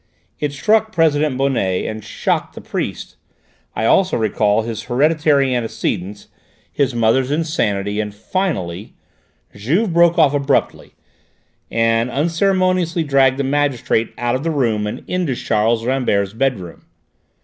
[0.39, 3.17] It struck President Bonnet and shocked the priest.
[3.75, 6.27] I also recall his hereditary antecedents,
[6.71, 8.95] his mothers insanity, and finally"
[9.55, 10.95] Juve broke off abruptly
[11.69, 16.87] and unceremoniously dragged the magistrate out of the room and into Charles Rambert's bedroom.